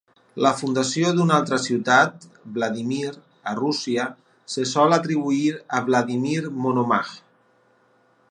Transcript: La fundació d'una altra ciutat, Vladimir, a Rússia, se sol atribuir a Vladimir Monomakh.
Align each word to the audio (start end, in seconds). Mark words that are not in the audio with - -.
La 0.43 0.51
fundació 0.59 1.09
d'una 1.17 1.35
altra 1.41 1.59
ciutat, 1.65 2.23
Vladimir, 2.55 3.11
a 3.51 3.53
Rússia, 3.61 4.07
se 4.55 4.65
sol 4.71 4.97
atribuir 4.99 5.53
a 5.77 5.83
Vladimir 5.91 6.41
Monomakh. 6.65 7.13